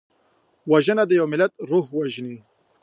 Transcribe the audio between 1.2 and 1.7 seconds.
ملت